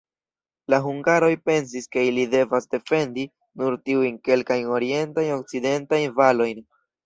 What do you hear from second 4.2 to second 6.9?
kelkajn orientajn-okcidentajn valojn.